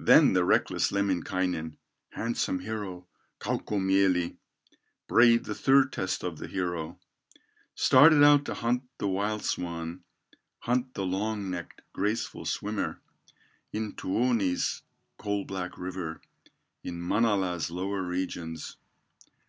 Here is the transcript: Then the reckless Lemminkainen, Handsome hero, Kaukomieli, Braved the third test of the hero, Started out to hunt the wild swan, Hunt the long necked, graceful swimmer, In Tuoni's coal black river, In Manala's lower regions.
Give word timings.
Then 0.00 0.32
the 0.32 0.44
reckless 0.44 0.90
Lemminkainen, 0.90 1.76
Handsome 2.14 2.58
hero, 2.58 3.06
Kaukomieli, 3.38 4.36
Braved 5.06 5.44
the 5.44 5.54
third 5.54 5.92
test 5.92 6.24
of 6.24 6.38
the 6.38 6.48
hero, 6.48 6.98
Started 7.76 8.24
out 8.24 8.44
to 8.46 8.54
hunt 8.54 8.82
the 8.98 9.06
wild 9.06 9.44
swan, 9.44 10.02
Hunt 10.62 10.94
the 10.94 11.06
long 11.06 11.48
necked, 11.48 11.82
graceful 11.92 12.44
swimmer, 12.44 13.00
In 13.72 13.92
Tuoni's 13.92 14.82
coal 15.16 15.44
black 15.44 15.78
river, 15.78 16.20
In 16.82 17.00
Manala's 17.00 17.70
lower 17.70 18.02
regions. 18.02 18.78